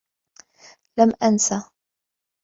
لم 0.97 1.13
أنس. 1.23 1.53